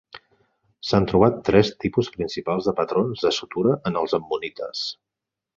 [0.91, 4.87] S'han trobat tres tipus principals de patrons de sutura en els ammonites.